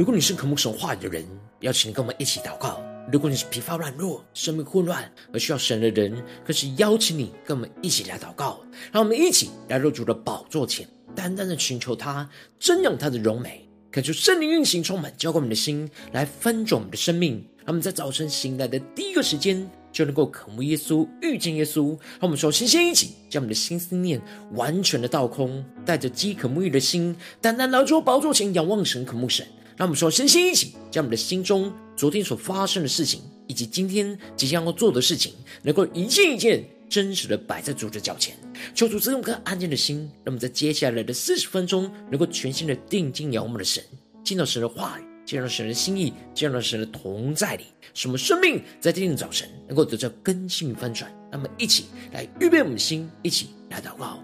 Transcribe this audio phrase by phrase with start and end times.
[0.00, 1.22] 如果你是渴慕神话语的人，
[1.60, 2.80] 邀请你跟我们一起祷告。
[3.12, 8.62] 如果你是疲乏软弱、生命混乱而需要神的人，更是邀请你跟我们一起来祷告。
[8.90, 12.26] 让我们一起来入主的宝座前，单单的寻求他，
[12.58, 17.46] 瞻仰他的荣美，恳求圣灵运行充满，浇灌我们的心，来翻转我们的生命。
[17.58, 21.88] 让我们在早晨醒来的第一个时间，就能够渴慕耶稣、遇见耶稣。
[21.88, 24.18] 让我们首先先一起将我们的心思念
[24.54, 29.46] 完全的倒空，带着饥渴沐浴的心，单单来到宝座前仰望神、渴慕神。
[29.80, 38.36] 让我们说，身心一起，将我们的心中昨天所发生的事情，以及今天即将要做的事情，能够一件一件真实的摆在主的脚前，
[38.74, 43.82] 求主赐用颗安静的心，让我们在接下来的四十分钟，能够全心的定睛仰望我们的神，
[44.22, 51.10] 见到神的话语，见到神的心意，见到神的同在里，使我们生命在今天的早晨能够得到更新翻转。
[51.32, 54.22] 那么一起来预备我们的心，一起来祷告。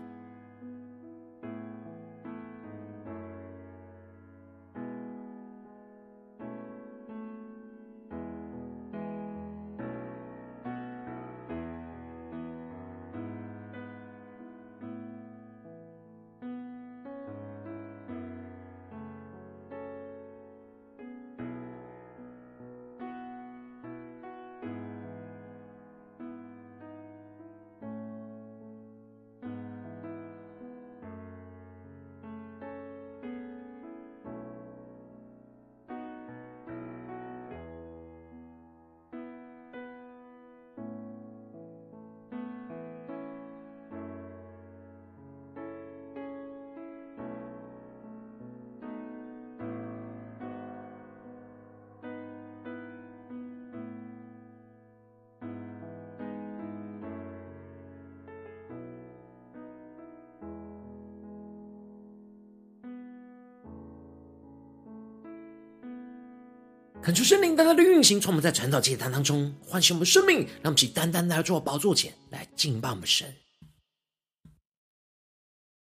[67.06, 73.32] 恳求圣灵单单的运行，从我们在传道祭坛当中唤醒我们生命，让我们起单单来到宝座前来敬拜我们神。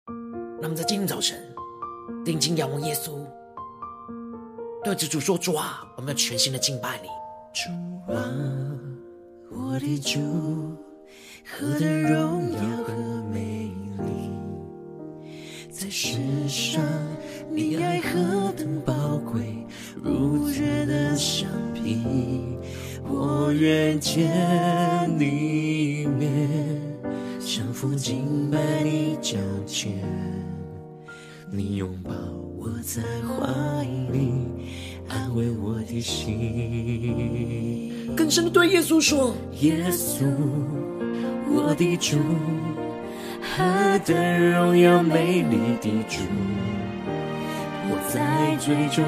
[0.07, 1.43] 让我们在今天早晨
[2.27, 3.27] 定睛仰望耶稣，
[4.84, 7.09] 对着主说：“主啊，我们要全心的敬拜你。”
[7.57, 7.71] 主
[8.13, 8.31] 啊，
[9.51, 10.77] 我的主，
[11.57, 12.93] 何等荣耀和
[13.33, 14.31] 美丽，
[15.71, 16.19] 在世
[16.51, 16.84] 上
[17.51, 19.64] 你爱何等宝贵。
[20.03, 22.59] 如绝的香品，
[23.09, 24.28] 我愿见
[25.19, 26.49] 你面，
[27.38, 29.93] 降服敬拜你脚前，
[31.50, 32.10] 你拥抱
[32.59, 34.33] 我在怀里，
[35.09, 37.93] 安慰我的心。
[38.16, 40.25] 更深的对耶稣说：耶稣，
[41.49, 42.19] 我的主，
[43.41, 46.21] 何等荣耀美丽的主。
[48.15, 49.03] 我在追逐，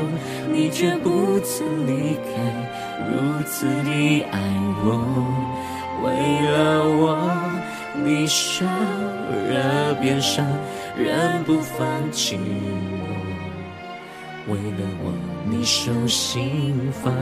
[0.52, 2.28] 你却不曾离开，
[3.08, 4.40] 如此的爱
[4.82, 4.98] 我，
[6.02, 6.10] 为
[6.50, 7.16] 了我，
[8.04, 10.44] 你受了鞭伤，
[10.98, 12.36] 仍不放弃
[14.48, 15.12] 我，为了我，
[15.48, 17.12] 你受刑罚，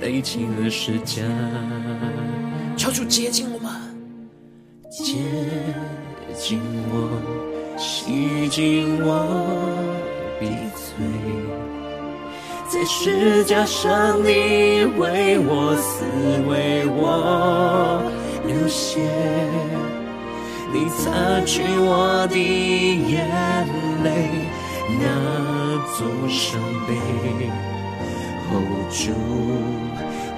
[0.00, 1.22] 背起了十架，
[2.76, 3.70] 求主接近我们，
[4.90, 5.14] 接
[6.36, 10.15] 近我，洗净我。
[10.38, 11.06] 闭嘴，
[12.68, 16.04] 在十架上，你为我死，
[16.46, 18.02] 为我
[18.44, 19.00] 流血，
[20.72, 23.26] 你擦去我的眼
[24.04, 24.46] 泪，
[25.00, 25.04] 那
[25.96, 26.94] 座伤悲
[28.50, 29.12] ，hold 住，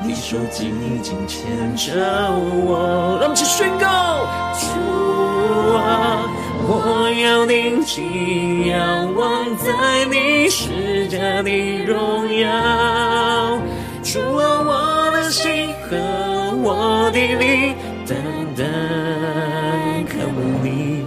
[0.07, 1.91] 你手紧紧牵着
[2.31, 6.38] 我，让我们宣告，主啊。
[6.71, 9.73] 我要定睛仰望在
[10.11, 11.51] 你十架的
[11.87, 13.59] 荣耀，
[14.03, 15.97] 主啊，我的心和
[16.63, 17.75] 我的灵，
[18.07, 18.19] 单
[18.55, 18.67] 单
[20.05, 21.07] 渴慕你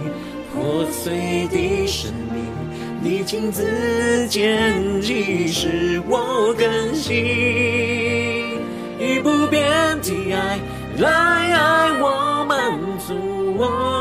[0.52, 2.44] 破碎的生命，
[3.00, 7.14] 你亲自剪辑使我更新，
[8.98, 9.62] 以不变
[10.02, 10.58] 的爱
[10.98, 12.58] 来爱我，满
[13.06, 13.14] 足
[13.56, 13.91] 我。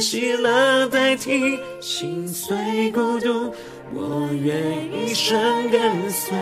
[0.00, 3.52] 喜乐代替心碎孤独，
[3.92, 4.56] 我愿
[4.92, 6.36] 一生跟随。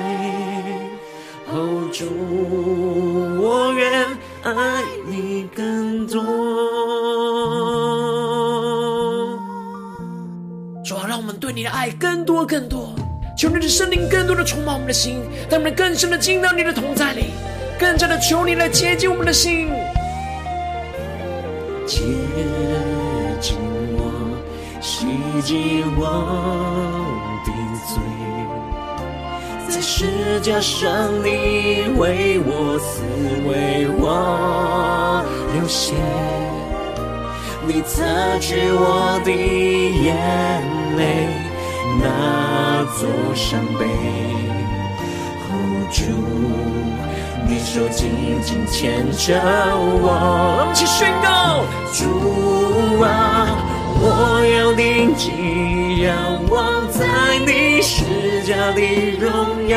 [1.93, 2.05] 主，
[3.41, 4.05] 我愿
[4.43, 6.23] 爱你更多。
[10.85, 12.95] 主啊，让我们对你的爱更多更多，
[13.39, 17.27] 求你的圣灵更多的充满我们的心，让我们更深的进到你的同在里，
[17.79, 19.69] 更加的求你来接近我们的心。
[21.87, 22.03] 接
[24.99, 25.05] 洗
[25.43, 26.03] 净我
[27.45, 27.53] 的
[27.87, 28.01] 罪。
[29.69, 31.29] 在十架上，你
[31.99, 33.03] 为我死，
[33.47, 35.23] 为我
[35.53, 35.93] 流血，
[37.67, 40.17] 你擦去我的眼
[40.97, 41.29] 泪，
[42.01, 43.85] 那座伤悲。
[45.93, 46.05] 主，
[47.47, 49.39] 你手紧紧牵着
[49.77, 52.01] 我，一起宣告：主
[53.03, 53.07] 啊，
[53.99, 56.15] 我要定睛仰
[56.49, 57.07] 望在
[57.47, 58.81] 你十架的
[59.21, 59.77] 荣耀。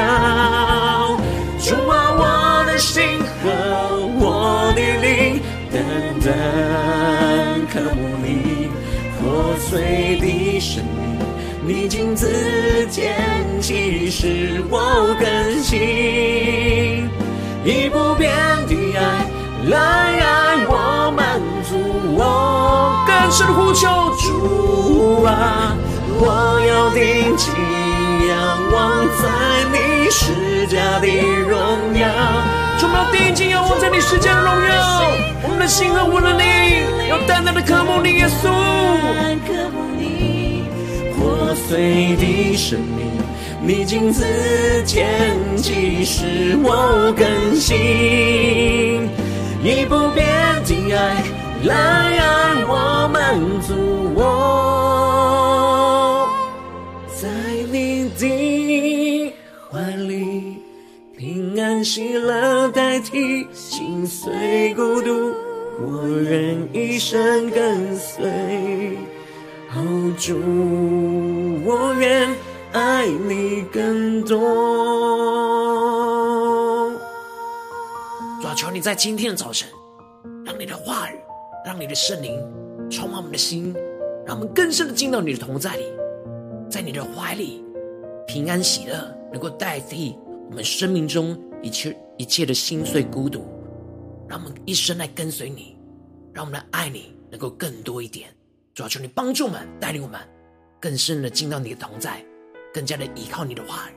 [1.60, 2.22] 主啊，我
[2.66, 3.46] 的心和
[4.20, 5.78] 我的灵，单
[6.24, 6.28] 单
[7.72, 8.28] 渴慕你
[9.20, 9.22] 破
[9.60, 10.98] 碎的生命。
[11.62, 12.28] 你亲自
[12.90, 13.14] 牵
[13.62, 17.08] 起，使我更新，
[17.64, 18.32] 以不变
[18.68, 19.00] 的爱
[19.68, 20.74] 来爱我，
[21.16, 21.29] 满足
[22.16, 23.88] 我更深的呼求。
[24.18, 25.76] 主啊，
[26.20, 27.54] 我要定睛
[28.28, 28.32] 仰
[28.72, 29.24] 望在
[29.72, 31.08] 你施加的
[31.48, 31.58] 荣
[31.98, 32.08] 耀。
[32.80, 35.02] 主，我要定睛仰望在你施加的荣耀。
[35.44, 38.50] 我们的心和我的灵，要单单的渴慕你，耶稣。
[41.18, 43.12] 破碎的生命，
[43.62, 44.24] 你亲自
[44.86, 45.06] 牵
[45.58, 49.10] 起，使我更新，
[49.64, 50.26] 以不变
[50.64, 51.24] 的爱
[51.66, 53.74] 来爱我，满足
[54.16, 54.22] 我，
[57.14, 57.28] 在
[57.72, 59.34] 你的
[59.70, 60.64] 怀里，
[61.18, 65.34] 平安喜乐代替心碎孤独，
[65.82, 68.98] 我愿一生跟随。
[69.76, 70.40] 哦，主，
[71.66, 72.34] 我愿
[72.72, 74.40] 爱你更多。
[78.42, 79.68] 主啊，求你在今天早晨，
[80.46, 81.09] 让你的话，
[81.70, 82.42] 让你的圣灵
[82.90, 83.76] 充满我们的心，
[84.26, 85.84] 让我们更深的进到你的同在里，
[86.68, 87.64] 在你的怀里，
[88.26, 90.16] 平安喜乐能够代替
[90.50, 93.46] 我们生命中一切一切的心碎孤独，
[94.28, 95.78] 让我们一生来跟随你，
[96.34, 98.30] 让我们的爱你能够更多一点。
[98.74, 100.20] 主要求你帮助我们，带领我们
[100.80, 102.26] 更深的进到你的同在，
[102.74, 103.94] 更加的依靠你的话语，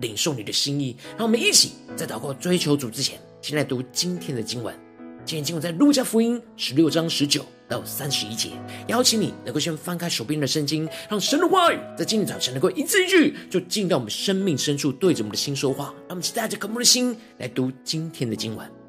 [0.00, 0.96] 领受你的心意。
[1.16, 4.76] 让我们一起在祷告追求主之前，先来读今天的经文。
[5.24, 8.50] 今天经文在路加福音十六章十九到三十一节。
[8.88, 15.94] 邀请你能够先翻开手边的圣经，让神的话语在今天早晨能够一字一句，就进到我们生命深处，对着我们的心说话。
[16.08, 18.81] 让我们带着渴慕的心来读今天的今晚。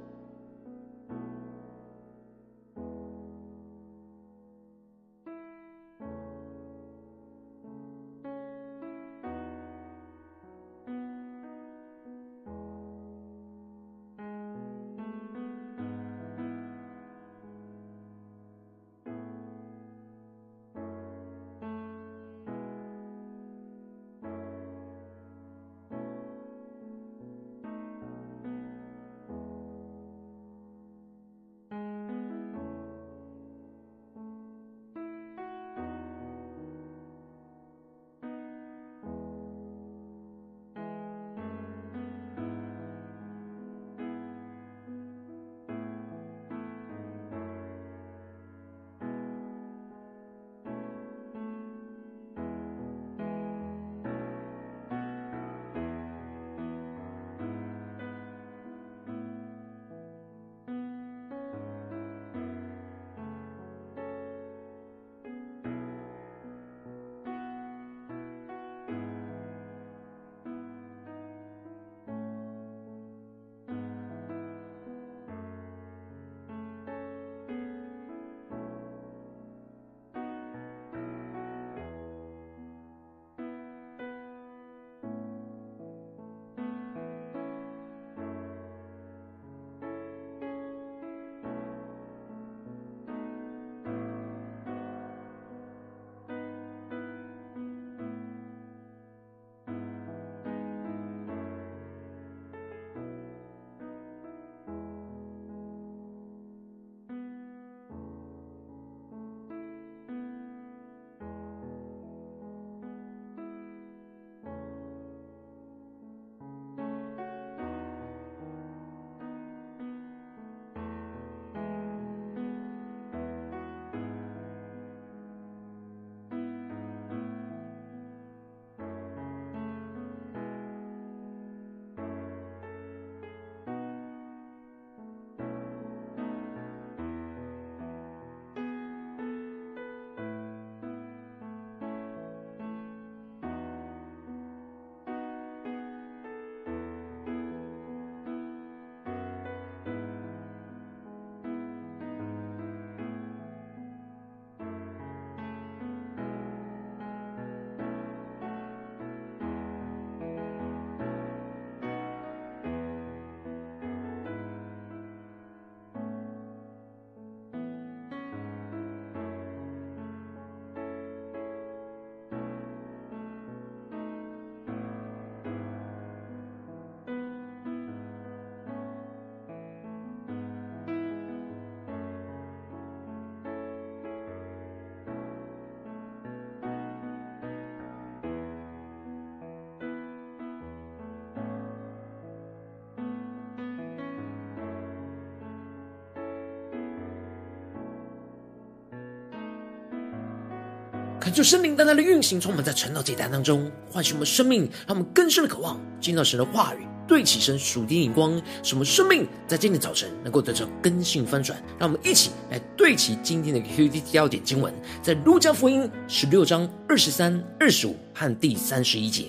[201.24, 211.58] 恳求圣灵单单的运行，充满在晨祷祭坛当中，唤醒我们生命，让我们更深的渴望见到神的话语，对齐神属天眼光，使我们生命在今天早晨能够得到更新翻转。
[211.80, 219.28] 让我们一起来对齐今天的 QD 焦点经文，在路加福音十六章二十三、二十五和第三十一节。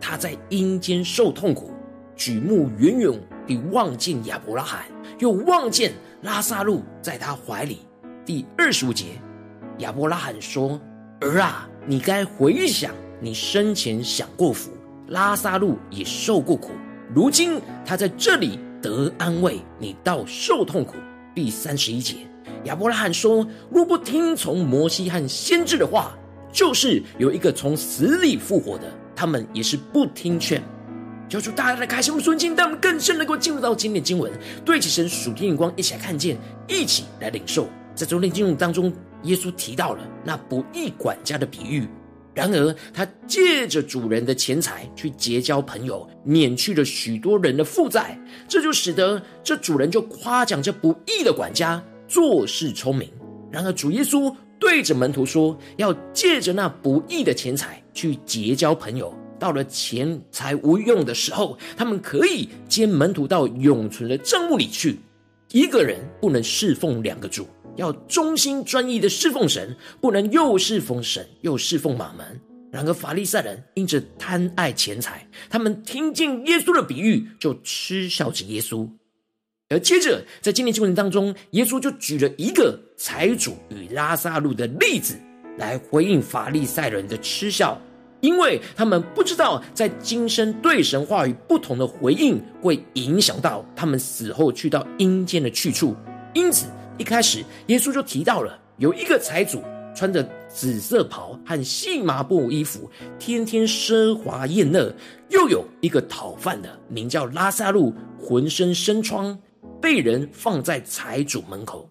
[0.00, 1.70] 他在阴间受痛苦，
[2.16, 3.12] 举目远远
[3.46, 4.84] 地望见亚伯拉罕，
[5.20, 5.92] 又望见
[6.22, 7.82] 拉撒路在他怀里。
[8.26, 9.20] 第二十五节，
[9.78, 10.80] 亚伯拉罕说。
[11.20, 14.70] 儿啊，你该回想你生前享过福，
[15.08, 16.72] 拉撒路也受过苦，
[17.14, 20.94] 如今他在这里得安慰，你倒受痛苦。
[21.34, 22.16] 第三十一节，
[22.64, 26.16] 亚伯拉罕说：若不听从摩西和先知的话，
[26.52, 28.84] 就是有一个从死里复活的，
[29.16, 30.62] 他们也是不听劝。
[31.28, 34.30] 求主大家来开心我们顺境，但我们更深能够进入到今天的经文，
[34.64, 36.36] 对起神属天眼光，一起来看见，
[36.68, 37.66] 一起来领受。
[37.94, 38.92] 在昨天经文当中。
[39.24, 41.86] 耶稣提到了那不义管家的比喻，
[42.34, 53.08] 然而他借着主人的钱财去结交朋友，免去了许多人的负债，这就使得这主人就夸奖这不义的管家做事聪明。
[53.50, 64.98] 然而主耶稣对着门徒说，要借着那不义的钱财去结交朋友，到了钱财无用的时候，他们可以接门徒到永存的帐幕里去。
[65.52, 67.46] 一个人不能侍奉两个主。
[67.76, 72.40] 要忠心专一的侍奉神，不能又侍奉神又侍奉马门。
[72.70, 78.88] 然而法利赛人因着贪爱钱财，他们听见耶稣的比喻，就嗤笑着耶稣。
[79.68, 85.16] 而接着在今天经文当中，耶稣就举了一个财主与拉撒路的例子，
[85.56, 87.80] 来回应法利赛人的嗤笑，
[88.20, 95.94] 因为他们不知道在今生对神话语不同的回应，会影响到他们死后去到阴间的去处，
[96.34, 96.66] 因此。
[96.96, 99.62] 一开始，耶稣就提到了有一个财主
[99.96, 104.92] 穿着紫色袍和细麻布衣服，天天奢华宴乐；
[105.28, 109.36] 又有一个讨饭的，名叫拉撒路，浑身生疮，
[109.82, 111.90] 被人放在财主门口。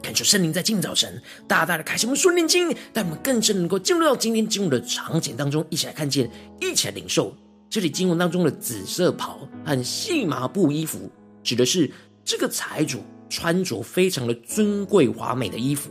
[0.00, 7.34] 感谢圣灵在今早晨大大的开启我们顺灵经，带我们更是能够进入到今天经文的场景当中，一起来看见，一起来领受
[7.68, 11.10] 这里经文当中的紫色袍和细麻布衣服，
[11.42, 11.90] 指的是
[12.24, 13.00] 这个财主。
[13.32, 15.90] 穿着非常的尊贵华美的衣服，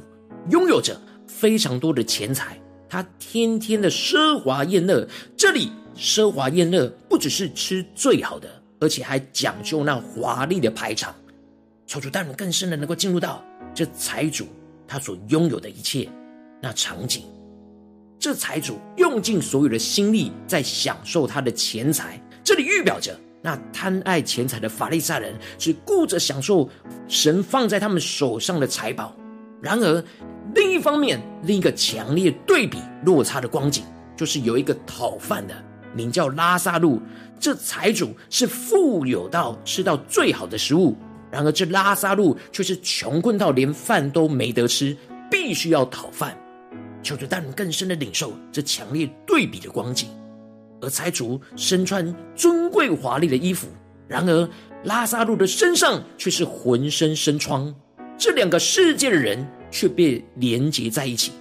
[0.51, 5.07] 拥有着非常多的钱财，他天天的奢华宴乐。
[5.35, 8.47] 这里奢华宴乐不只是吃最好的，
[8.79, 11.15] 而且还讲究那华丽的排场。
[11.87, 13.43] 求主带领更深的能够进入到
[13.73, 14.45] 这财主
[14.87, 16.07] 他所拥有的一切
[16.61, 17.23] 那场景。
[18.19, 23.19] 这财主用尽所有的心力在享受他的钱财，这里预表着。
[23.41, 26.69] 那贪爱钱财的法利赛人只顾着享受
[27.07, 29.15] 神放在他们手上的财宝，
[29.61, 30.03] 然而
[30.53, 33.83] 另一方面，另一个强烈对比落差的光景，
[34.15, 35.55] 就是有一个讨饭的，
[35.95, 37.01] 名叫拉撒路。
[37.39, 40.95] 这财主是富有到吃到最好的食物，
[41.31, 44.95] 然而这拉撒路却是穷困到连饭都没得吃，
[45.31, 46.37] 必须要讨饭。
[47.01, 50.07] 求主带领更深的领受这强烈对比的光景。
[50.81, 53.67] 而财主身穿尊贵华丽的衣服，
[54.07, 54.49] 然而
[54.83, 57.73] 拉撒路的身上却是浑身生疮。
[58.17, 61.31] 这两个世界的人却被连结在一起，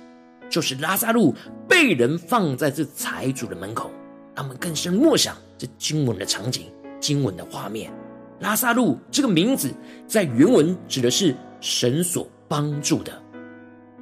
[0.48, 1.34] 就是拉撒路
[1.68, 3.90] 被人放在这财主的门口。
[4.34, 6.66] 让我们更深默想这经文的场景、
[6.98, 7.92] 经文的画面。
[8.38, 9.70] 拉撒路这个名字
[10.06, 13.12] 在原文指的是神所帮助的。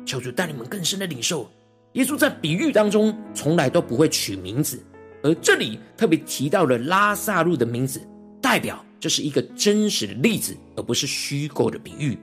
[0.06, 1.50] 求主带你们更深的领受，
[1.94, 4.80] 耶稣在比喻当中从来都不会取名字。
[5.22, 8.00] 而这里特别提到了拉萨路的名字，
[8.40, 12.18] 代表这是一个真实的例子，而不是虚构的比喻。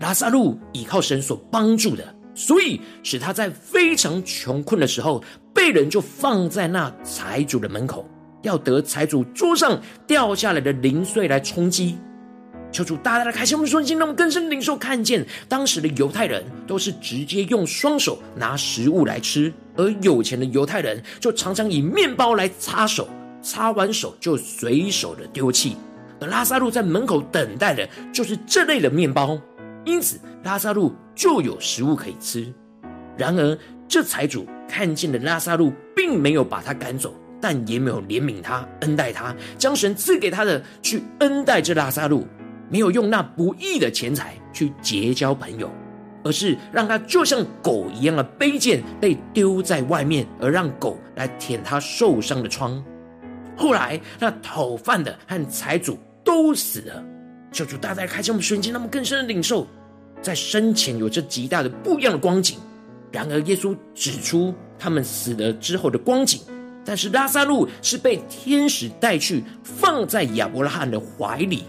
[0.00, 5.22] 拉萨路依靠神所帮助的，所以使他在非常穷困的时候，
[5.54, 8.08] 被人就放在那财主的门口，
[8.42, 11.98] 要得财主桌上掉下来的零碎来充饥。
[12.70, 23.08] 求主大大的开启我们的心，让我们更深领受看见，当时的犹太人都是直接用双手拿食物来吃，而有钱的犹太人就常常以面包来擦手，
[23.42, 25.76] 擦完手就随手的丢弃。
[26.20, 29.38] 而拉撒路在门口等待的就是这类的面包，
[29.84, 32.52] 因此拉撒路就有食物可以吃。
[33.16, 33.58] 然而
[33.88, 42.26] 这财主看见了拉撒路，并没有把他赶走，但也没有怜悯他、恩待他，将神赐给他的去恩待这拉撒路。
[42.70, 45.70] 没有用那不义的钱财去结交朋友，
[46.24, 52.82] 而是让他就像狗一样的卑贱，被丢在外面，而让狗来舔他受伤的疮。
[53.56, 57.04] 后来，那讨饭的和财主都死了。
[57.50, 59.66] 求主大大开启我们瞬间，让我们更深的领受，
[60.20, 62.58] 在生前有着极大的不一样的光景。
[63.10, 66.42] 然而，耶稣指出他们死了之后的光景，
[66.84, 71.64] 但是拉撒路是被天使带去放在亚伯拉罕的怀里，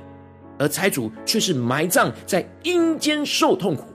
[0.59, 3.85] 而财主却是埋葬在阴间受痛苦。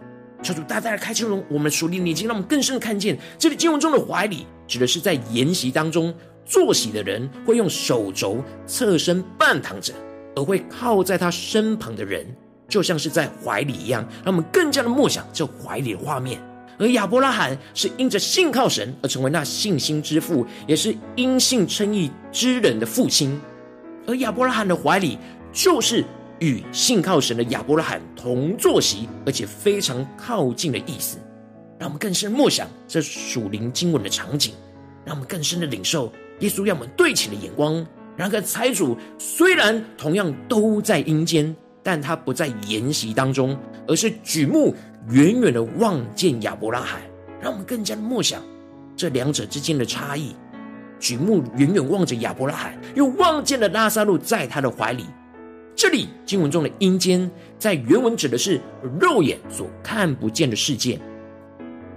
[0.42, 6.12] 求主大大的开启我们属灵的眼睛，让我们更深的看见，这里经文中的怀里，指的是在筵席当中
[6.44, 9.94] 坐席的人会用手肘侧身半躺着，
[10.36, 12.26] 而会靠在他身旁的人，
[12.68, 16.38] 就像是在怀里一样，让我们更加的默想这怀里的画面。
[16.76, 23.40] 而亚伯拉罕是因着信靠神而成为那信心之父，也是因信称义之人的父亲。
[24.06, 25.16] 而亚伯拉罕的怀里，
[25.52, 26.04] 就是
[26.40, 31.18] 与信靠神的亚伯拉罕同坐席，而且非常靠近的意思。
[31.78, 34.54] 让我们更深默想这属灵经文的场景，
[35.04, 37.84] 让我们更深的领受耶稣要我们对齐的眼光。
[38.16, 44.74] 然而财主虽然同样都在阴间，但他不在筵席当中，而是举目。
[45.10, 46.98] 远远的望见亚伯拉罕，
[47.38, 48.42] 让我们更加的默想
[48.96, 50.34] 这两者之间的差异。
[50.98, 55.04] 举目远远望着亚伯拉罕，又望见了拉撒路在他的怀里。
[55.76, 58.60] 这里经文中的阴间，在原文指的是
[59.00, 61.00] 肉眼所看不见的世界。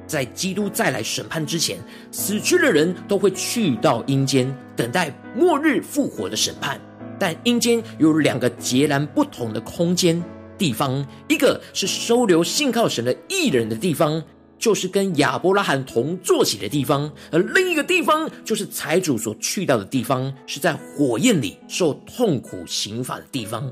[0.07, 1.77] 在基督再来审判之前，
[2.11, 6.79] 死去的人都会去到阴间，等待末日复活的审判。
[7.19, 10.23] 但阴间有两个截然不同的空间。
[10.57, 14.23] 地方，一个是收留信靠神的义人的地方，
[14.57, 23.63] 就是跟亚伯拉罕同坐起的地方；而另一个地方，就是财主所去到的地方，是在火焰里受痛苦刑罚的地方。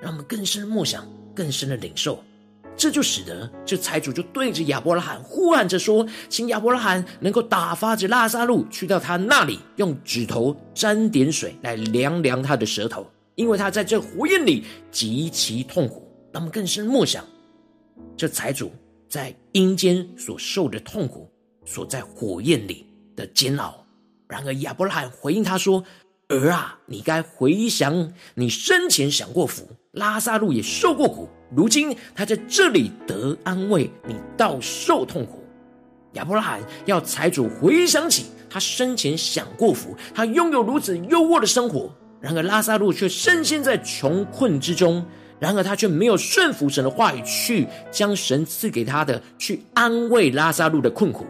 [0.00, 2.22] 让我们更深的默想，更深的领受，
[2.76, 17.24] 这就使得这财主就对着亚伯拉罕呼喊着说：“请亚伯拉罕能够打发着拉撒路去到他那里，用指头沾点水来凉凉他的舌头，因为他在这火焰里极其痛苦。”让我们更深的默想，
[18.16, 18.70] 这财主
[19.08, 21.28] 在阴间所受的痛苦，
[21.64, 23.84] 所在火焰里的煎熬。
[24.28, 25.82] 然而亚伯拉罕回应他说
[26.28, 35.42] ：“儿啊，你该回想你生前享过福，拉萨路也受过苦，如今他在这里得安慰，你倒受痛苦。”
[36.14, 41.92] 亚伯拉罕要财主回想起他生前享过福，他拥有如此优渥的生活。
[42.20, 45.04] 然而拉萨路却深陷在穷困之中。
[45.40, 51.26] 然而他却没有顺服神的话语，去将神赐给他的去安慰拉撒路的困苦。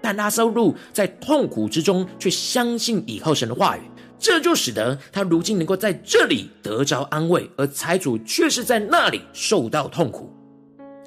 [0.00, 3.80] 但拉撒路在痛苦之中却相信倚靠神的话语，
[4.18, 10.32] 这就使得他如今能够在这里得着安慰，而财主却是在那里受到痛苦。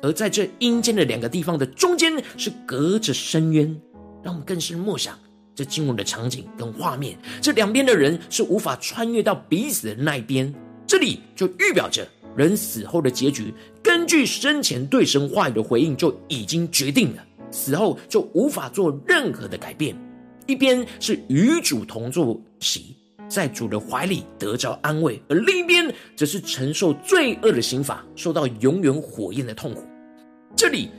[0.02, 3.66] 而在这阴间的两个地方的中间是隔着深渊，
[4.22, 5.18] 让我们更是默想
[5.56, 7.18] 这经文的场景跟画面。
[7.42, 10.54] 这两边的人是无法穿越到彼此的那一边，
[10.86, 12.06] 这里就预表着。
[12.36, 19.96] 人死后的结局，根据生前对神话语的回应就已经决定了，死后就无法做任何的改变。
[20.46, 22.96] 一边是与主同坐席，
[23.30, 29.84] 在主的怀里得着安慰；而另一边则是承受罪恶的刑罚，受到永远火焰的痛苦。
[30.56, 30.90] 这里，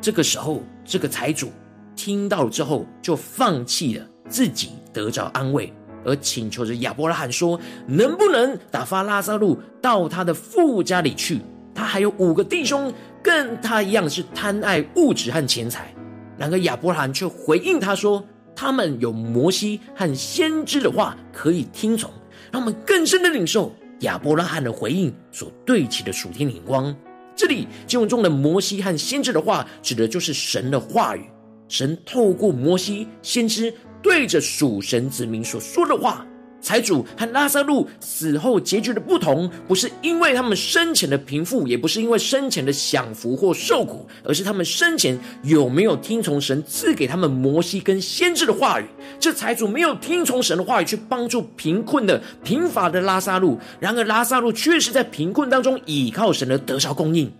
[0.00, 1.50] 这个时候，这个财主
[1.94, 5.72] 听到之后，就放弃了自己得着安慰。
[6.04, 11.40] 而请求着亚伯拉罕说：“能不能打发拉撒路到他的父家里去？
[11.74, 15.94] 他还有五个弟兄，跟他一样是贪爱物质和钱财。
[16.36, 22.10] 然而亚伯拉罕却回应他说：他们有摩西和先知的话可以听从。
[22.50, 26.94] 让我们更深的领受亚伯拉罕的回应所对齐的属天眼光。
[27.34, 31.24] 这里经文中的摩西和先知的话，指的就是神的话语。
[31.68, 36.26] 神透过摩西先知。”对着属神子民所说的话，
[36.60, 48.84] 财主和拉撒路死后结局的不同，不是因为他们生前的贫富，也不是因为生前的享福或受苦，而是他们生前有没有听从神赐给他们摩西跟先知的话语。
[49.18, 57.32] 这财主没有听从神的话语，去帮助贫困的贫乏的拉撒路，然而拉撒路却是在贫困当中倚靠神而得着供应。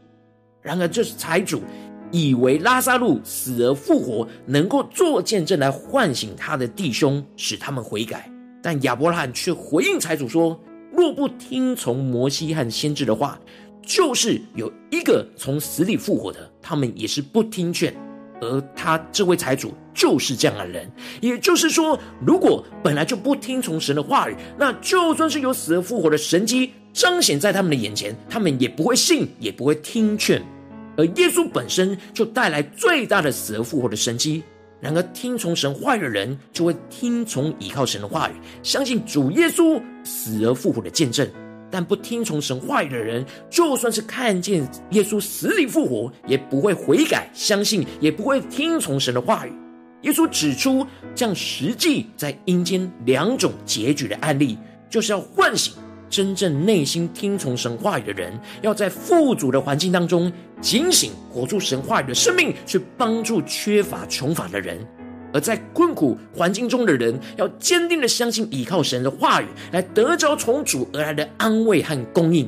[0.60, 1.62] 然而这是财主。
[2.12, 8.30] 以为拉撒路死而复活，能够做见证来唤醒他的弟兄，使他们悔改。
[8.62, 10.56] 但亚伯拉罕却回应财主说
[10.94, 13.40] ：“若不听从摩西和先知的话，
[13.84, 17.92] 就是有一个从死里复活的，他们也是不听劝。
[18.40, 20.90] 而他这位财主就是这样的人。
[21.20, 30.42] 也就是说，如果本来就不听从神的话语，那就算是有死而复活的神迹彰显在他们的眼前，他们也不会信，也不会听劝。”
[30.96, 34.42] 而耶稣本身就带来最大的死而复活的神迹。
[34.80, 38.32] 然而，听从神话语的人就会听从倚靠神的话语，
[38.64, 41.28] 相信主耶稣死而复活的见证。
[41.70, 49.52] 但不听从神话语的人，就算是看见耶稣死里复活，也不会悔改相信，也不会听从神的话语。
[50.02, 54.58] 耶稣指出，这样实际在阴间两种结局的案例，
[54.90, 55.72] 就是要唤醒
[56.12, 64.76] 真正内心听从神话语的人，要在富足的环境当中警醒，活出神话语的生命，去帮助缺乏穷乏的人；
[65.32, 72.46] 而在困苦环境中的人，要坚定的相信，依靠神的话语，来得着从主而来的安慰和供应。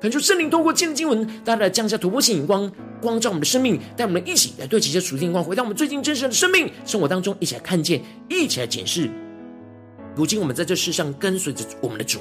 [0.00, 2.68] 恳求圣灵透过今日经文，大大的降下突破性眼光，
[3.00, 9.08] 光照我们的生命，带我们一起来对齐这属天光，回到我们最近真实的生命生活当中，一起来看见，一起来检视。
[10.16, 12.18] 如今我们在这世上跟随着我们的主，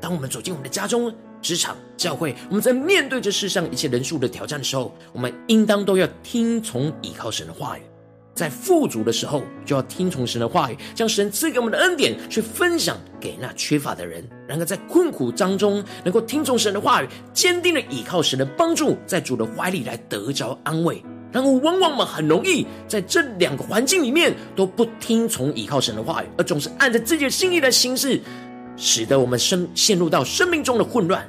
[0.00, 7.82] 当我们走进我们的家中、职场、教会，我们在面对这世上一切人数的挑战的时候，我们应当都要听从倚靠神的话语。
[8.34, 21.00] 在富足的时候，就要听从神的话语，将神赐给我们的恩典去分享给那缺乏的人；然而在困苦当中，能够听从神的话语，坚定的倚靠神的帮助，在主的怀里来得着安慰。
[21.30, 28.20] 然而，往往我们很容易在这两个环境里面都不听从倚靠神的话语，而总是按着自己的心意来行事，
[28.76, 31.28] 使得我们生陷入到生命中的混乱，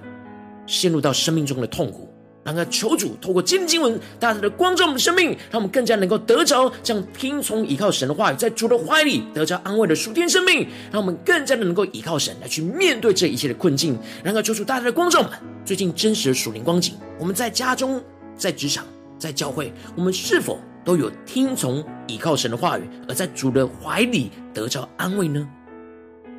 [0.66, 2.10] 陷入到生命中的痛苦。
[2.44, 13.98] 然而，求主透过今天经文，大大的光照我们的生命，让我们更加能够得着这样听从倚靠神的话语，在主的怀里得着安慰的属天生命，让我们更加的能够依靠神来去面对这一切的困境。
[14.24, 15.32] 然而，求主大大的光照们，
[15.66, 18.00] 最近真实的属灵光景，我们在家中、
[18.38, 18.86] 在职场、
[19.18, 25.50] 在教会，我们是否都有听从依靠神的话语，而在主的怀里得着安慰呢？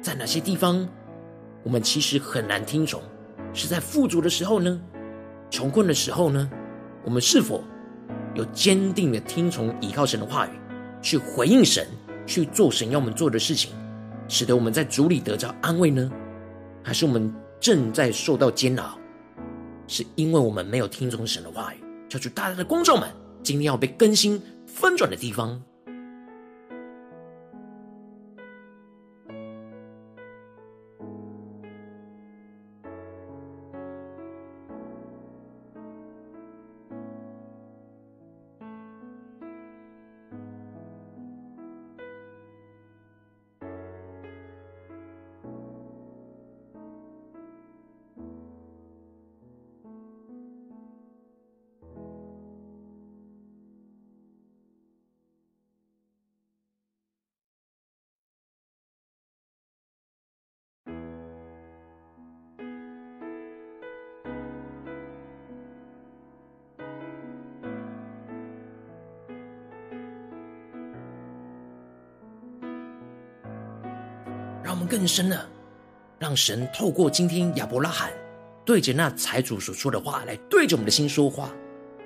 [0.06, 0.88] 在哪些地方，
[1.64, 3.02] 我们其实很难听从？
[3.52, 4.80] 是在富足的时候呢？
[5.50, 6.48] 穷困的时候呢，
[7.04, 7.64] 我们是否
[8.36, 10.50] 有坚定的听从倚靠神的话语，
[11.02, 11.88] 去回应神，
[12.24, 13.72] 去做神要我们做的事情，
[14.28, 16.08] 使得我们在主里得着安慰呢？
[16.84, 18.96] 还是我们正在受到煎熬，
[19.88, 21.78] 是因为我们没有听从神的话语？
[22.08, 23.10] 求主大大的光照们，
[23.42, 25.60] 今天要被更新翻转的地方。
[74.76, 75.48] 我们更深了，
[76.18, 78.12] 让神透过今天亚伯拉罕
[78.62, 81.50] 对着那财主所说的话，来对着我们的心说话。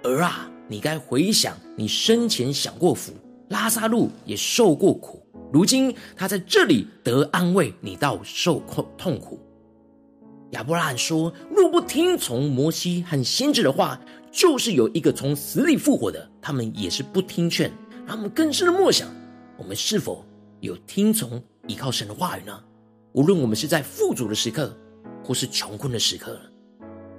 [0.04, 3.12] 儿啊，你该回想你生前享过福，
[3.48, 5.20] 拉撒路也受过苦，
[5.52, 8.62] 如今他在这里得安慰，你倒受
[8.96, 9.40] 痛苦。
[10.52, 17.72] 亚伯拉罕说：若不听从摩西和先知的话，就是有一个从死里复活的，他们也是不听劝。
[18.06, 19.08] 让我们更深的默想，
[19.56, 20.24] 我们是否
[20.60, 21.42] 有听从？
[21.70, 22.60] 依靠神的话语呢？
[23.12, 24.76] 无论我们是在富足的时刻，
[25.22, 26.40] 或是穷困的时刻，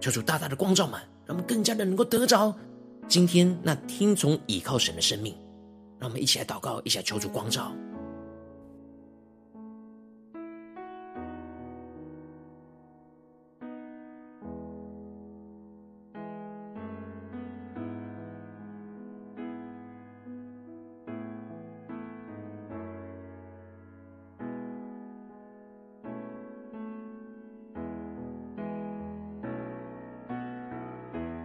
[0.02, 2.54] 求主大大的光照们，让我们更加的能够得着
[3.08, 5.34] 今天那听从依靠神的生命。
[6.00, 7.72] 让我们一起来祷告，一起来求主光照。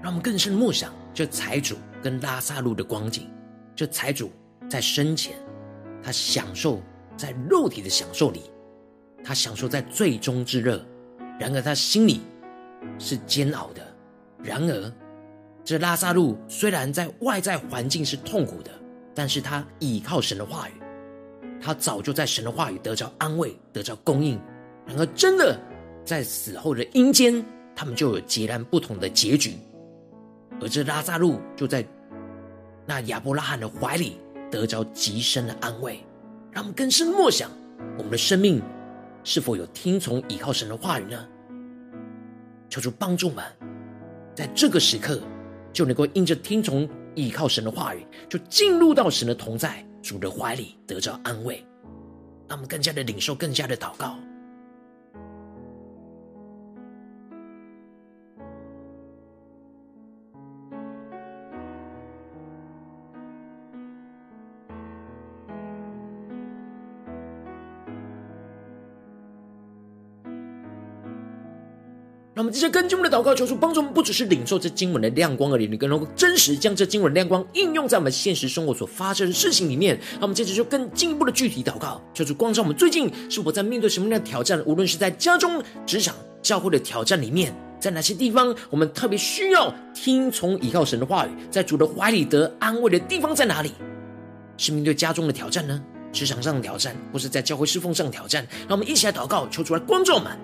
[0.07, 3.29] 让我们更深默想这财主跟拉撒路的光景。
[3.75, 4.31] 这财主
[4.71, 5.35] 在生前，
[6.01, 6.81] 他享受
[7.17, 8.43] 在肉体的享受里，
[9.25, 10.79] 他享受在最终之乐；
[11.41, 12.21] 然而他心里
[13.01, 13.83] 是煎熬的。
[14.45, 14.93] 然而，
[15.65, 18.71] 这拉撒路虽然在外在环境是痛苦的，
[19.13, 20.73] 但是他倚靠神的话语，
[21.61, 24.41] 他早就在神的话语得着安慰，得着供应。
[24.87, 25.61] 然而，真的
[26.05, 29.59] 在死后的阴间，他们就有截然不同的结局。
[30.61, 31.87] 而这拉撒路就在
[32.87, 34.19] 那亚伯拉罕的怀里
[34.51, 36.01] 得着极深的安慰，
[36.51, 37.51] 让我们更深默想，
[37.99, 38.63] 我们的生命
[39.25, 41.29] 是否有听从倚靠神的话语呢？
[42.69, 43.45] 求主帮助们，
[44.35, 45.21] 在这个时刻
[45.73, 51.65] 就能够因着听从倚靠神的话语，就进入到神的同在、主的怀里得着安慰，
[52.49, 54.17] 让我们更加的领受，更加的祷告。
[72.37, 79.99] 让我们这些跟经文的祷告，求主帮助我们，不只是领受这经文的亮光而已，你更能够真实将这经文的亮光应用在我们现实生活所发生的事情里面。
[80.13, 84.63] 让我们接着就更进一步的具体祷告，求主光照我们最近是否在面对什么样的挑战？
[84.67, 93.73] 无论是在家中、职场、教会的挑战里面，在哪些地方我们特别需要听从依靠神的话语，在主的怀里得安慰的地方在哪里？
[94.59, 95.83] 是面对家中的挑战呢？
[96.13, 98.47] 职场上的挑战，或是在教会侍奉上的挑战？
[98.69, 100.37] 让我们一起来祷告，求主来光照我们。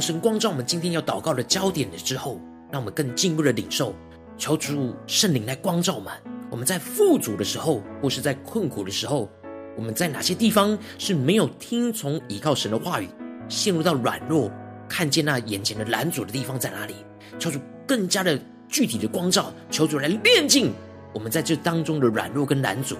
[0.00, 3.94] 神光照我们今天要祷告的焦点了之后，让我们更进一步的领受，
[4.38, 6.12] 求主圣灵来光照我们。
[6.50, 9.30] 我们在富足的时候，或是在困苦的时候，
[9.76, 13.08] 我们在哪些地方是没有听从依靠神的话语，
[13.48, 14.50] 陷入到软弱，
[14.88, 16.94] 看见那眼前的拦阻的地方在哪里？
[17.38, 20.72] 求主更加的具体的光照，求主来炼净
[21.12, 22.96] 我们在这当中的软弱跟拦阻。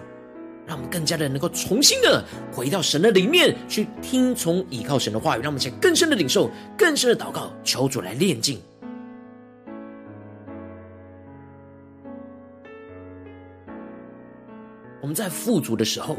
[0.67, 8.61] 让我们更加的能够重新的回到神的里面去听从倚靠神的话语，让我们先更深的领受、更深的祷告，求主来炼净。
[15.01, 16.17] 我们在富足的时候，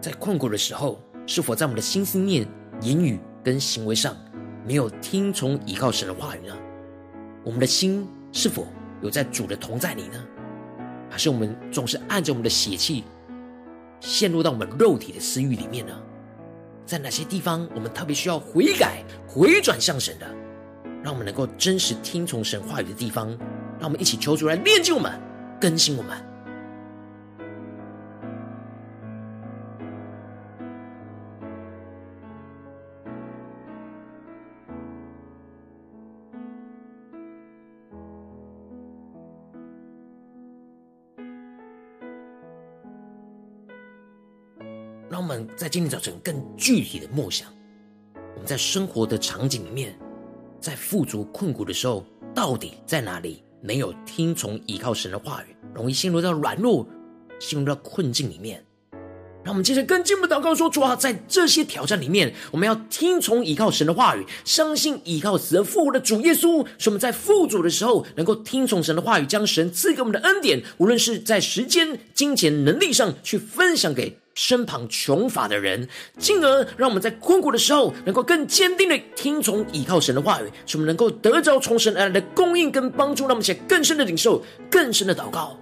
[0.00, 2.46] 在困苦的时候，是否在我们的心、思念、
[2.80, 4.16] 言语跟行为上
[4.66, 6.56] 没有听从倚靠神的话语呢？
[7.44, 8.66] 我们的心是否
[9.02, 10.24] 有在主的同在里呢？
[11.10, 13.04] 还是我们总是按着我们的血气？
[14.04, 15.92] 陷入到我们肉体的私欲里面呢？
[16.84, 20.26] 在哪些地方我们特别需要悔改、回转向神的？
[21.02, 23.28] 让我们能够真实听从神话语的地方，
[23.80, 25.18] 让我们一起求主来炼净我们、
[25.58, 26.22] 更新我们。
[45.64, 47.50] 在今天早晨更具体的梦想，
[48.34, 49.98] 我们在生活的场景里面，
[50.60, 56.86] 在富足困苦的时候，到底在哪里没有听从依靠神的话语，容易陷入到软弱，
[57.40, 58.62] 陷入到困境里面。
[59.44, 75.86] 让我们接着更进一步祷告说：主啊，在这些挑战里面，我们要听从依靠神的话语，相信依靠死而复活的主耶稣，使我们在富足的时候能够听从神的话语，将神赐给我们的恩典，无论是在时间、金钱、能力上去分享给身旁穷乏的人，
[76.18, 85.58] 进而让我们在困苦的时候能够更坚定的听从依靠神的话语，使我们能够得着从神而来的供应跟帮助，让我们且更深的领受、更深的祷告。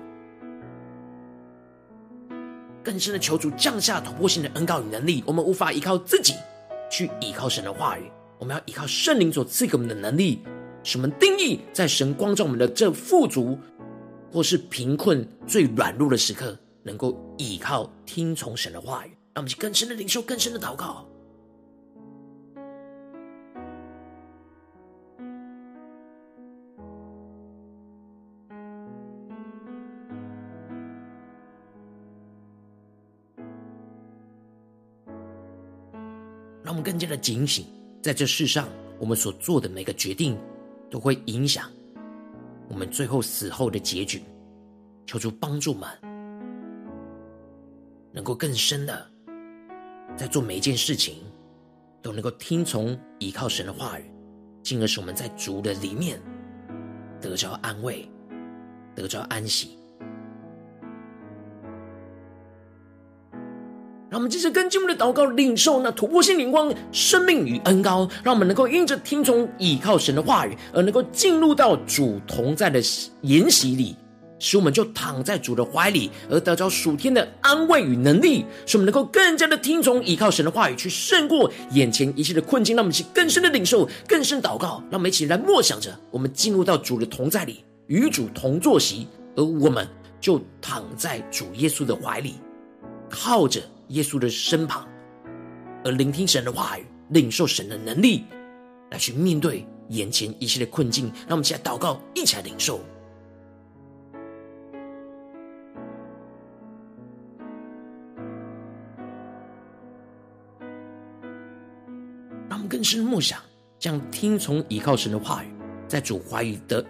[2.83, 6.35] 更深的求主降下突破性的恩告与能力，我们无法依靠自己
[6.91, 10.41] 去依靠神的话语，我们要依靠圣灵所赐给我们的能力，
[10.83, 13.59] 使我们定义在神光照我们的这富足
[14.33, 21.07] 或是贫困最软弱的时刻，能够依靠听从神的话语，让我们去更深的领受、更深的祷告。
[36.83, 37.65] 更加的警醒，
[38.03, 38.69] 在这世上，
[38.99, 40.37] 我们所做的每个决定，
[40.91, 41.71] 都会影响
[42.69, 44.23] 我们最后死后的结局。
[45.07, 45.89] 求主帮助们，
[48.13, 49.07] 能够更深的，
[50.17, 51.17] 在做每一件事情，
[52.01, 54.05] 都能够听从依靠神的话语，
[54.63, 56.21] 进而使我们在主的里面
[57.21, 58.09] 得着安慰，
[58.95, 59.77] 得着安息。
[64.13, 72.79] 让我们继续跟进我们的祷告，领受那突破性灵光、生命与恩膏，让我们能够因着听从、倚靠神的话语，而能够进入到主同在的
[73.23, 73.97] 筵席里，
[74.39, 82.77] 使我们就躺在主的怀里，而得着属天的安慰与能力，使我们能够更加的听从、倚靠神的话语，去胜过眼前一切的困境。
[82.77, 89.89] 让我们去更深的领受、更深祷告，让我们一起来默想着，我们进入到主的同在里，与主同坐席，而我们
[90.21, 92.35] 就躺在主耶稣的怀里，
[93.09, 93.59] 靠着。
[93.89, 94.87] 耶稣的身旁，
[95.85, 98.25] 而聆听神的话语，领受神的能力，
[98.91, 101.13] 来去面对眼前一切的困境。
[101.27, 102.81] 让我们一起来祷告，一起来领受。
[112.49, 113.41] 让我们更深默想，
[113.79, 115.49] 这样听从依靠神的话语，
[115.89, 116.85] 在主怀里得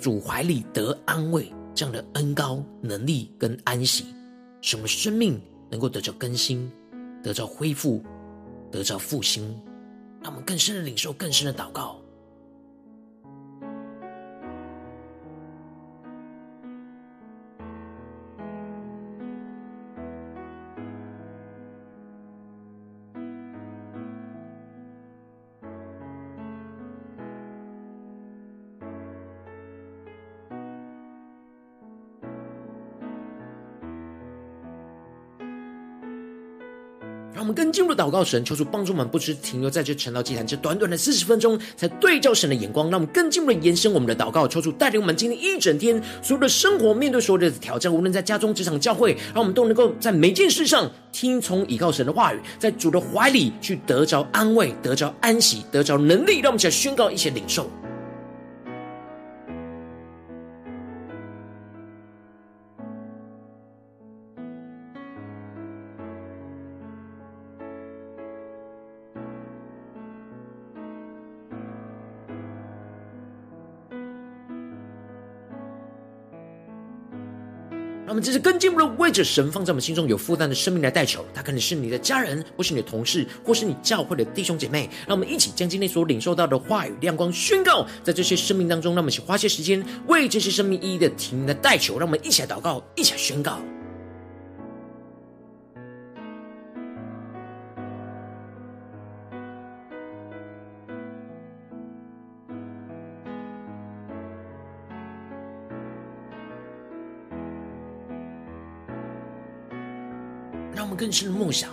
[0.00, 4.06] 主怀里得安慰，这样的恩高能力跟安息，
[4.60, 5.40] 什么生命
[5.74, 6.70] 能够得着更新，
[7.20, 8.00] 得着恢复，
[8.70, 9.60] 得着复兴，
[10.22, 12.00] 让我们更深的领受，更深的祷告。
[37.84, 57.68] 进入祷告神，求主帮助我们，不只停留在这晨祷祭坛这短短的四十分钟，才对照神的眼光，让我们更进一步的延伸我们的祷告，求主带领我们今天一整天所有的生活，面对所有的挑战，无论在家中、职场、教会，让我们都能够在每件事上听从倚靠神的话语，在主的怀里去得着安慰、得着安息、得着能力，让我们一起来宣告，一起领受。
[78.14, 84.88] 我们这是更进一步的为着神放在我们心中有负担的生命来代求，他可能是你的家人，或是你的同事，或是你教会的弟兄姐妹。
[85.04, 88.94] 让我们一起将今天所领受到的话语亮光宣告在这些生命当中。
[88.94, 91.98] 让我们一起花些时间为这些生命一一的停的代求。
[91.98, 93.58] 让我们一起来祷告，一起来宣告。
[111.04, 111.68] 更深的梦想，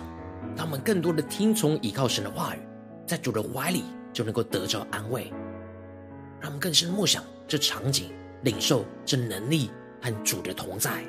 [0.54, 2.58] 他们更多的听从依靠神的话语，
[3.06, 5.32] 在主的怀里就能够得着安慰。
[6.38, 9.70] 让我们更深的梦想，这场景领受这能力
[10.02, 11.02] 和主的同在。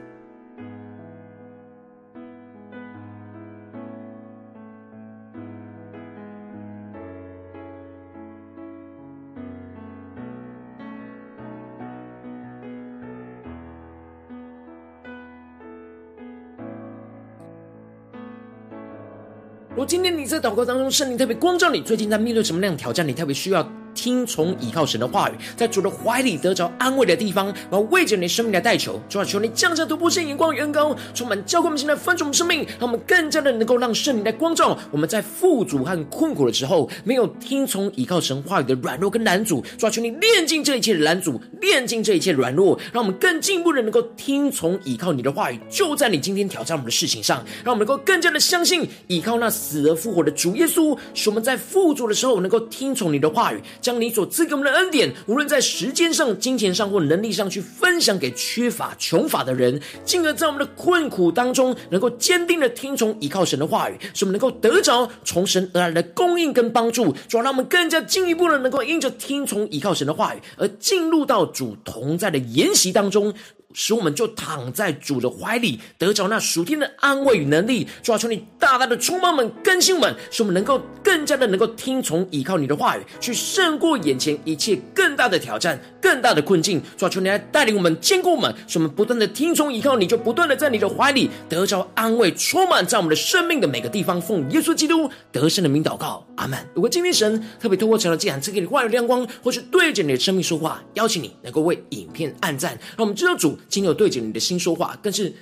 [19.85, 23.07] 今天你在祷告当中，圣灵特别光照你，最近在面对什么样的挑战？
[23.07, 23.61] 你特别需要
[24.03, 49.53] 听从倚靠神的话语，在主的怀里得着安慰的地方，然后为着你生命来代求，主啊，求你降下突破性眼光与恩膏，充满教会我们现在分盛生命，让我们更加的能够让圣灵来光照我们在富足和困苦的时候，没有听从倚靠神话语的软弱跟拦阻，主啊，求你炼尽这一切的拦阻，炼尽这一切的软弱，让我们更进一步的能够听从倚靠你的话语，就在你今天挑战我们的事情上，让我们能够更加的相信倚靠那。
[49.53, 73.33] 死而复活的主耶稣，使我们在富足的时候能够听从你的话语，将你所赐给我们的恩典，无论在时间上、金钱上或能力上去分享给缺乏、穷乏的人，进而在我们的困苦当中能够坚定的听从、依靠神的话语，使我们能够得着从神而来的供应跟帮助，主要让我们更加进一步的能够因着听从、依靠神的话语，而进入到主同在的筵席当中。
[73.73, 77.87] 使我们就躺在主的怀里，得着那属天的安慰与能力。
[78.01, 86.81] 主啊，求你大大的充满我们、更新我们，使我们能够更加的能够听从、依靠你的话语，去胜过眼前一切更大的挑战、更大的困境。
[86.97, 94.21] 主啊，求你来带领我们、坚固我们，使我们不断的听从、依靠你，就不断的在你的怀里得着安慰，充满在我们的生命的每个地方。
[94.21, 96.59] 奉耶稣基督得胜的名祷告，阿门。
[96.73, 103.57] 如果今天神特别透过晨祷祭坛赐给你话语亮光，或是对着你的生命说话，邀请你能够为影片按赞，让我们知道主。
[103.69, 105.33] 今天有对着你的心说话，更是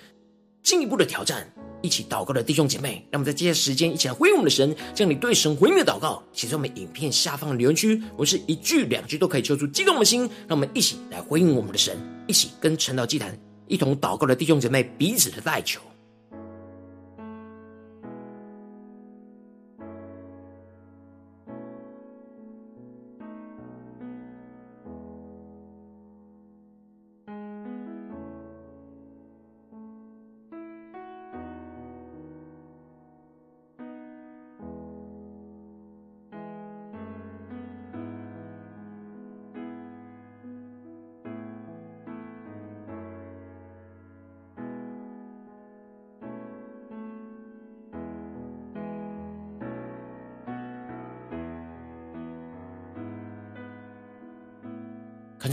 [0.62, 1.52] 进一步的挑战。
[1.82, 8.02] 一起祷告的弟兄姐妹，那么在接下来时间一起来回应我们的神，将你对神回应的祷告写在我们影片下方的留言区。
[8.16, 15.82] 我是一句两句都可以揪出激动的心，让我们一起来回应我们的神，一起跟陈道祭坛一同祷告的弟兄姐妹彼此的代求。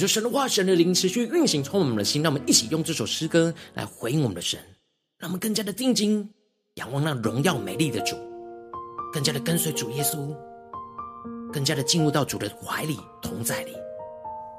[0.09, 2.23] 神的话，神的灵持续运行，充满我们的心。
[2.23, 4.59] 让我们一起用这首诗歌来回应我们的神，
[5.19, 6.29] 让我们更加的定睛
[6.75, 8.17] 仰望那荣耀美丽的主，
[9.13, 10.35] 更加的跟随主耶稣，
[11.53, 13.73] 更加的进入到主的怀里同在里。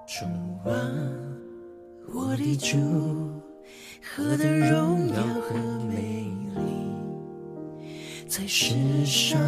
[0.08, 0.26] 主
[0.70, 0.92] 啊，
[2.14, 2.78] 我的主，
[4.16, 5.56] 何等荣耀和
[5.88, 6.19] 美，
[8.30, 8.76] 在世
[9.08, 9.42] 上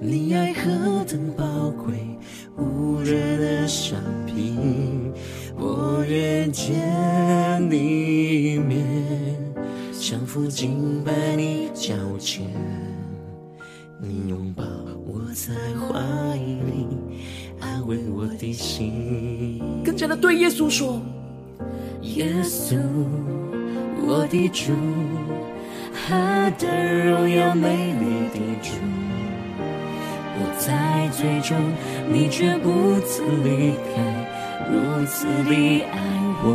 [0.00, 1.92] 你爱何等宝贵，
[2.56, 4.56] 无人的相比。
[5.58, 6.74] 我愿见
[7.70, 8.82] 你一面，
[9.92, 12.46] 降服敬拜你脚前，
[14.00, 14.64] 你拥抱
[15.06, 16.86] 我在怀里。
[17.60, 20.98] 安慰我的心，更加的对耶稣说
[22.00, 22.78] ：“耶稣，
[24.06, 24.72] 我的主，
[26.06, 26.68] 何等
[27.06, 28.72] 荣耀美丽的主，
[30.36, 31.56] 我在最终，
[32.12, 34.02] 你却不曾离开，
[34.70, 35.96] 如此的爱
[36.42, 36.46] 我，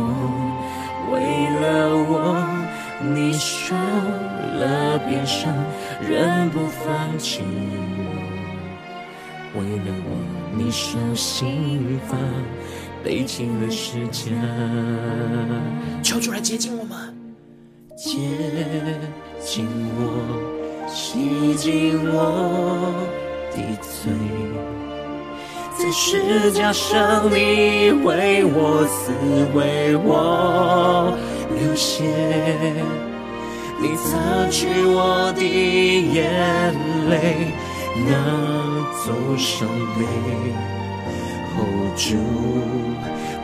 [1.10, 1.18] 为
[1.58, 2.46] 了我，
[3.02, 5.52] 你受了鞭伤，
[6.00, 7.42] 仍不放弃。”
[9.56, 10.16] 为了我，
[10.56, 12.16] 你受刑罚，
[13.02, 14.30] 背起了十架，
[16.04, 17.12] 求主来接近我们，
[17.96, 18.14] 接
[19.42, 19.66] 紧
[19.98, 20.00] 我，
[20.88, 22.14] 洗净我
[23.52, 24.12] 的罪，
[25.76, 29.12] 在十架上你为我死，
[29.54, 31.16] 为我
[31.58, 32.04] 流血，
[33.80, 36.18] 你擦去我的眼
[37.08, 37.52] 泪，
[38.06, 38.10] 那。
[39.02, 39.66] 走伤
[39.96, 40.04] 悲
[41.56, 42.10] ，hold 住，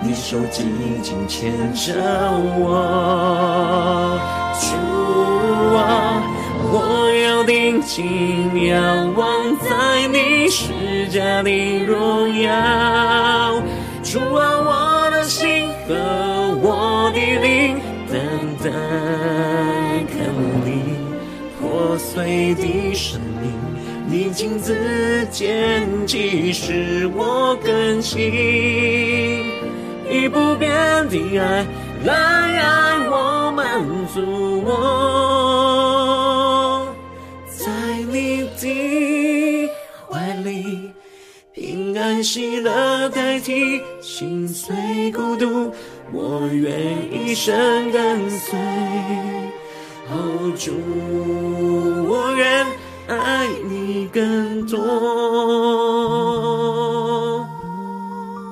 [0.03, 0.67] 你手紧
[1.03, 1.95] 紧牵着
[2.59, 4.21] 我，
[5.75, 6.23] 啊，
[6.73, 11.51] 我要定睛仰望在你十架的
[11.85, 13.63] 荣耀，
[14.03, 15.95] 主啊，我的心和
[16.63, 18.19] 我的灵，单
[18.63, 18.73] 单
[20.07, 20.17] 看
[20.65, 20.69] 你
[21.59, 23.53] 破碎的生命。
[24.09, 28.23] 你亲自牵起，使我更新，
[30.09, 30.71] 以不变
[31.09, 31.67] 的爱
[32.05, 33.81] 来爱我，满
[34.15, 34.71] 足我，
[42.27, 44.75] 喜乐代替心碎
[45.13, 45.73] 孤独，
[46.13, 46.75] 我愿
[47.13, 47.55] 一生
[47.93, 48.59] 跟随，
[50.11, 50.73] 哦，主，
[52.09, 52.67] 我愿。
[53.07, 54.77] 爱你更多，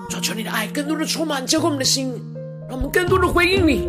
[0.09, 2.14] 求求你的爱更多的充满，浇灌我们的心，
[2.68, 3.89] 让我们更多的回应你，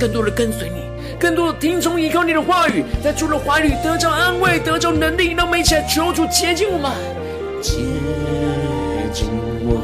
[0.00, 0.76] 更多的跟随你，
[1.20, 5.32] 更多的听从依靠你的话语，在主的怀里得着安慰，得着能力。
[5.32, 6.90] 让我们一起来求主接近我们，
[7.60, 7.74] 接
[9.68, 9.80] 我，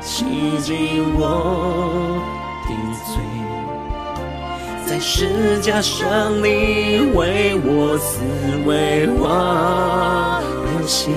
[0.00, 0.24] 洗
[0.60, 1.22] 净我
[2.66, 2.70] 的
[3.06, 3.14] 罪。
[4.86, 8.20] 在十架上，你为我死，
[8.66, 10.40] 为我
[10.78, 11.10] 流血，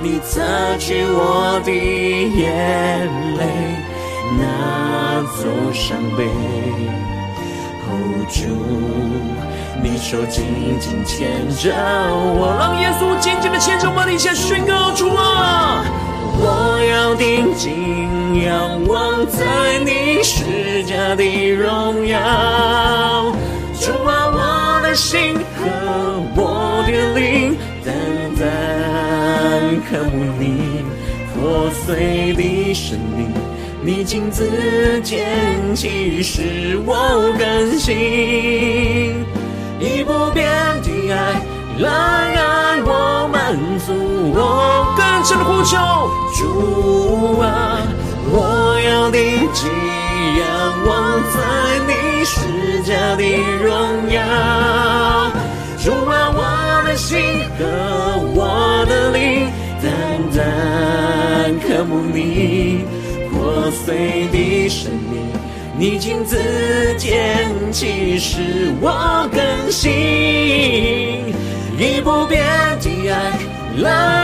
[0.00, 0.42] 你擦
[0.78, 3.06] 去我的眼
[3.38, 3.40] 泪，
[4.38, 4.42] 拿
[5.36, 5.40] 走
[5.72, 6.26] 伤悲
[7.86, 8.40] ，hold 住，
[9.82, 10.44] 你手紧
[10.80, 15.84] 紧牵着我，让耶稣紧紧的牵着我们，一起宣告主啊！
[16.38, 22.18] 我要定睛仰望在你十架的荣耀，
[23.78, 27.94] 主啊，我的心和我的灵，单
[28.38, 28.42] 单
[29.88, 30.84] 渴慕你
[31.34, 33.32] 破碎的生命，
[33.82, 39.24] 你亲自捡起，使我更新，
[39.80, 40.46] 以不变
[40.82, 41.42] 的爱
[41.78, 43.56] 来爱我，满
[43.86, 43.92] 足
[44.34, 45.01] 我。
[45.22, 45.76] 更深的呼求，
[46.34, 47.78] 主啊，
[48.28, 49.70] 我要定睛
[50.36, 50.42] 仰
[50.84, 51.38] 望在
[51.86, 51.92] 你
[52.24, 53.22] 十架的
[53.62, 53.70] 荣
[54.10, 54.18] 耀。
[55.78, 57.20] 主啊，我的心
[57.56, 57.62] 和
[58.34, 59.48] 我的灵，
[59.80, 59.86] 单
[60.34, 62.84] 单渴慕你
[63.30, 65.22] 破碎的生命，
[65.78, 66.36] 你亲自
[66.98, 69.88] 捡起，使我更新，
[71.78, 72.44] 以不变
[72.80, 73.38] 的爱
[73.78, 74.21] 来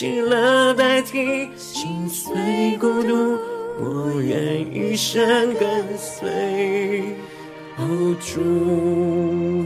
[0.00, 3.38] 喜乐代替心碎孤独，
[3.78, 7.04] 我愿一生跟随。
[7.76, 8.40] 哦，主，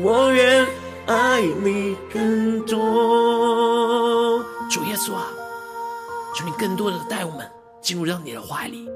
[0.03, 0.66] 我愿
[1.07, 4.45] 爱你更多。
[4.68, 5.28] 主耶稣啊，
[6.35, 7.49] 求你更多的带我们
[7.80, 8.89] 进入到你的怀里。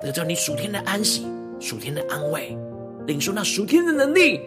[0.00, 1.28] 得到你属天的安息，
[1.60, 2.58] 属天的安慰，
[3.06, 4.40] 领受那属天的能力，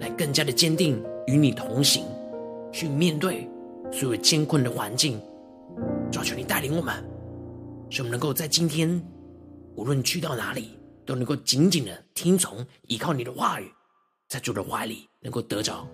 [0.00, 2.04] 来更加的坚定与你同行，
[2.72, 3.48] 去面对
[3.92, 5.20] 所有艰困的环境。
[6.10, 7.04] 求求你带领我们，
[7.90, 9.00] 使我们能够在今天，
[9.76, 13.70] 无论去到哪里，都能够紧紧的听从、依靠你的话语，
[14.28, 15.86] 在主的怀里能够得着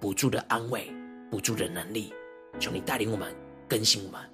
[0.00, 0.92] 不住的安慰、
[1.30, 2.12] 不住的能力。
[2.60, 3.34] 求你带领我们，
[3.68, 4.31] 更新我们。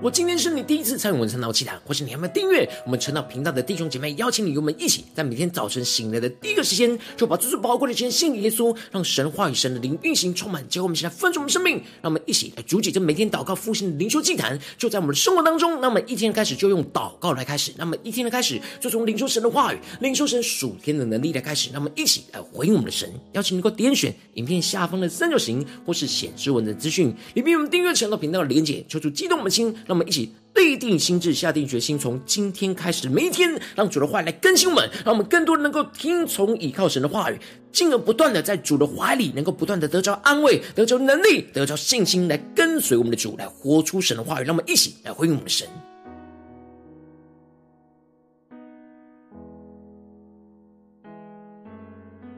[0.00, 15.80] 我今天是你第一次参与我们晨祷祭坛，或是你还没有订阅我们晨祷频道的弟兄姐妹，邀请你与我们一起，在每天早晨醒来的第一个时间，就把这最宝贵的时间献给耶稣，让神话语、神的灵运行充满，结果我们现在分盛我们生命，让我们一起来阻起这每天祷告复兴的灵修祭坛，就在我们的生活当中。
[15.80, 21.70] 那么一天开始就用祷告来开始，那么一天的开始就从领受神的话语、领受神属天的能力来开始。
[21.72, 30.32] 那么一起来回应我们的神，邀请你给我点选影片下方的三角形，或是显示文的资讯里面，我们订阅晨祷频道的连结，求主激动我们的心，让我们一起。
[30.54, 37.38] 立定心智，下定决心，从今天开始，每一天，让主的话来更新我们，让我们更多能够听从、倚靠神的话语，
[37.70, 44.44] 进而不断的在主的怀里，能够不断的得着安慰，得着能力，得着信心，来跟随我们的主，来活出神的话语。
[44.44, 45.68] 让我们一起来回应我们的神。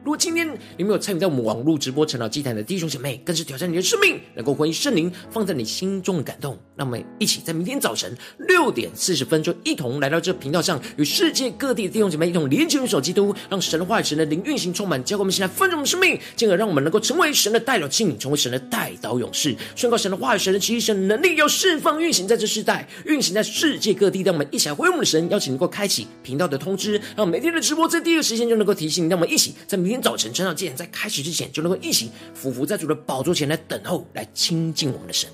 [0.03, 0.47] 如果今天
[0.77, 6.57] 你没有参与在我们网络直播晨祷祭坛的弟兄姐妹，更是挑战你的生命，能够回应圣灵放在你心中的感动。
[6.81, 24.23] 让我们一起在明天早晨六点四十分，就一同来到这频道上，与世界各地的弟兄姐妹一同联结、联手基督，让神的话语、神的灵运行充满，教给我们现在丰盛的生命，进而让我们能够成为神的代表器皿，成为神的代祷勇士，宣告神的话语、神的旨意、神的能力，要释放运行在这世代，运行在世界各地。
[24.23, 29.07] 让我们一起来回应我们的神，邀请能够开启频道的通知，让每天的直播在第一个时间就能够提醒。
[29.07, 30.01] 让我们一起在明天。
[30.01, 35.29] 早晨，晨祷祭坛在开始之前，就能够一起俯伏在主的宝座前来等候，来亲近我们的神。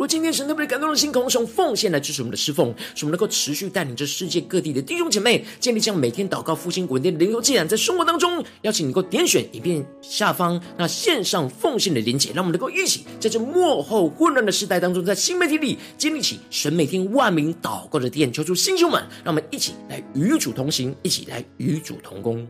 [0.00, 22.48] 如果今天神特别感动的心，渴望用奉献来支持我们的侍奉，使我们能够持续带领着世界各地的弟兄姐妹，建立这样每天祷告复兴稳定的灵修祭坛，在生活当中，邀请你能够点选影片下方那线上奉献的连结，让我们能够一起在这幕后混乱的时代当中，在新媒体里建立起神每天万名祷告的殿，求主弟兄们，让我们一起来与主同行，一起来与主同工。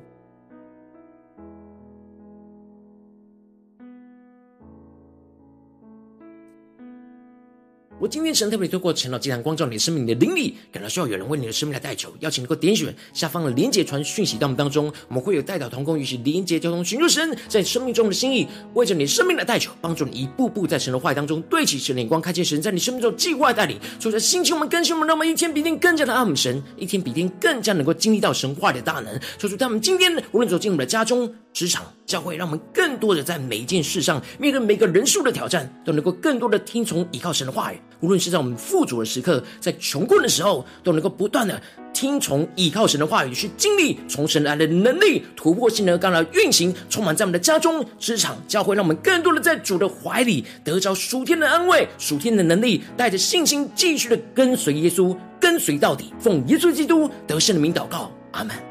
[8.00, 29.20] 我今天神特别透过晨祷祭坛光照你的生命，你的灵里感到需要有人为你的生命来代求，邀请能够点选下方的连结传讯息到我们当中，我们会有代祷同工，与其连结交通，寻求神在你生命中的心意，为着你生命的代求，帮助你一步步在神的话语当中对齐神的眼光，看见神在你生命中计划的带领，所以在星期我们更新我们，让我们一天比一天更加的爱我们神，一天比一天更加能够经历到神话的大能。
[29.36, 37.78] 说出他们今天无论走进我们的家中、职场、教会，让我们更多的在每一件事上面对每个人数的挑战，都能够更多的听从依靠神的话语。
[38.00, 41.60] 无论是在我们富足的时刻，在穷困的时候，都能够不断的
[41.92, 58.69] 听从依靠神的话语，去经历从神来的能力，突破性的刚来运行，充满在我们的家中、职场、教会，让我们更多的在主的怀里得着属天的安慰、属天的能力，带着信心继续的跟随耶稣，跟随到底，奉耶稣基督得胜的名祷告，阿门。